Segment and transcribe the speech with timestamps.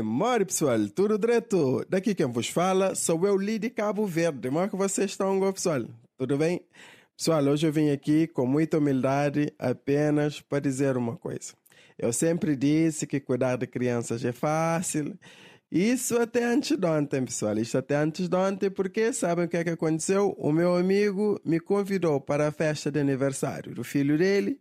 [0.00, 1.84] Mori pessoal, tudo direto.
[1.88, 4.48] Daqui quem vos fala sou eu, Lidi Cabo Verde.
[4.48, 5.84] Como é que vocês estão, pessoal?
[6.16, 6.62] Tudo bem?
[7.16, 11.52] Pessoal, hoje eu vim aqui com muita humildade apenas para dizer uma coisa.
[11.98, 15.18] Eu sempre disse que cuidar de crianças é fácil.
[15.70, 17.58] Isso até antes de ontem, pessoal.
[17.58, 20.34] Isso até antes de ontem, porque sabem o que é que aconteceu?
[20.38, 24.58] O meu amigo me convidou para a festa de aniversário do filho dele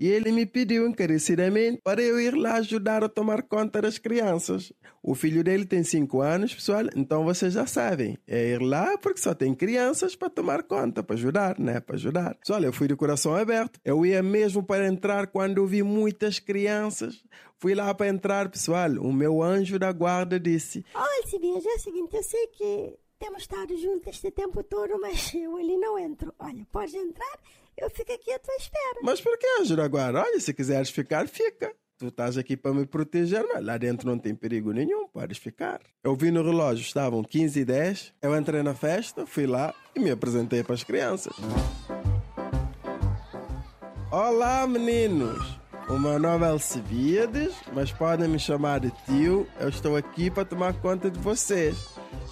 [0.00, 4.72] e ele me pediu encarecidamente para eu ir lá ajudar a tomar conta das crianças.
[5.02, 8.16] O filho dele tem 5 anos, pessoal, então vocês já sabem.
[8.26, 11.80] É ir lá porque só tem crianças para tomar conta, para ajudar, né?
[11.80, 12.34] Para ajudar.
[12.36, 13.78] Pessoal, eu fui de coração aberto.
[13.84, 17.22] Eu ia mesmo para entrar quando eu vi muitas crianças.
[17.58, 18.90] Fui lá para entrar, pessoal.
[18.92, 22.94] O meu anjo da guarda disse: Olha, Sibinha, já é o seguinte, eu sei que
[23.18, 26.32] temos estado juntos este tempo todo, mas eu ali não entro.
[26.38, 27.38] Olha, pode entrar,
[27.80, 29.00] eu fico aqui à tua espera.
[29.02, 29.48] Mas por que,
[29.88, 30.22] guarda?
[30.22, 31.72] Olha, se quiseres ficar, fica.
[31.98, 35.80] Tu estás aqui para me proteger, mas lá dentro não tem perigo nenhum, podes ficar.
[36.02, 38.14] Eu vi no relógio, estavam 15 e 10.
[38.22, 41.34] Eu entrei na festa, fui lá e me apresentei para as crianças.
[44.10, 45.58] Olá, meninos!
[45.90, 49.46] O meu nome é Alcibiades, mas podem me chamar de tio.
[49.58, 51.76] Eu estou aqui para tomar conta de vocês.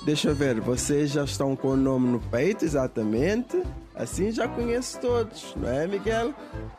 [0.05, 3.61] Deixa eu ver, vocês já estão com o nome no peito, exatamente.
[3.99, 6.33] Assim já conheço todos, não é, Miguel?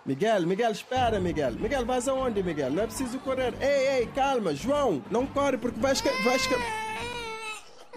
[0.05, 1.51] Miguel, Miguel, espera, Miguel.
[1.51, 2.71] Miguel, vais aonde, Miguel?
[2.71, 3.53] Não é preciso correr.
[3.59, 6.01] Ei, ei, calma, João, não corre porque vais...
[6.23, 6.49] vais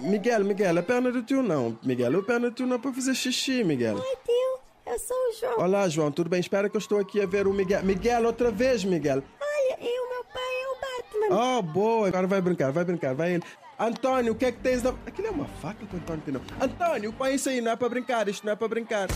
[0.01, 1.79] Miguel, Miguel, a perna do tio não.
[1.85, 3.95] Miguel, a perna do tio não é para fazer xixi, Miguel.
[3.95, 5.67] Oi, tio, eu sou o João.
[5.67, 6.41] Olá, João, tudo bem?
[6.41, 7.85] Espera que eu estou aqui a ver o Miguel.
[7.85, 9.23] Miguel, outra vez, Miguel.
[9.41, 11.59] Olha, e o meu pai é o Batman.
[11.59, 12.09] Oh, boa.
[12.09, 13.41] Agora vai brincar, vai brincar, vai.
[13.87, 14.91] Antônio, o que é que tens na...
[15.07, 16.41] Aquilo é uma faca que o Antônio tem, não.
[16.61, 19.09] Antônio, põe isso aí, não é para brincar, isto não é para brincar.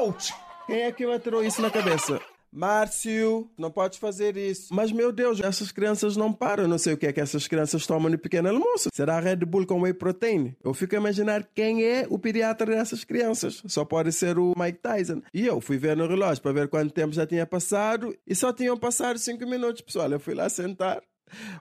[0.00, 0.32] Ouch!
[0.66, 2.20] Quem é que me atirou isso na cabeça?
[2.50, 4.72] Márcio, não podes fazer isso.
[4.72, 6.68] Mas, meu Deus, essas crianças não param.
[6.68, 8.90] Não sei o que é que essas crianças tomam no pequeno almoço.
[8.94, 10.54] Será Red Bull com whey protein?
[10.62, 13.60] Eu fico a imaginar quem é o pediatra dessas crianças.
[13.66, 15.20] Só pode ser o Mike Tyson.
[15.34, 18.52] E eu fui ver no relógio para ver quanto tempo já tinha passado e só
[18.52, 20.10] tinham passado 5 minutos, pessoal.
[20.12, 21.02] Eu fui lá sentar.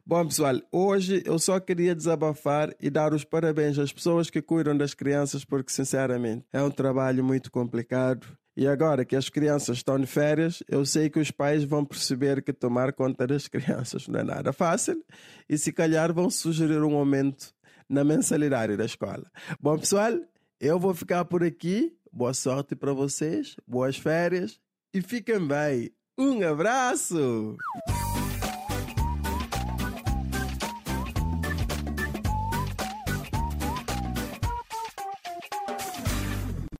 [0.06, 4.75] Bom, pessoal, hoje eu só queria desabafar e dar os parabéns às pessoas que cuidam
[4.75, 8.28] das crianças, porque, sinceramente, é um trabalho muito complicado.
[8.56, 12.41] E agora que as crianças estão de férias, eu sei que os pais vão perceber
[12.44, 15.03] que tomar conta das crianças não é nada fácil
[15.50, 17.53] e, se calhar, vão sugerir um aumento
[17.90, 19.25] na mensalidade da escola.
[19.59, 20.13] Bom, pessoal,
[20.59, 21.97] eu vou ficar por aqui.
[22.11, 24.59] Boa sorte para vocês, boas férias
[24.94, 25.91] e fiquem bem.
[26.16, 27.57] Um abraço!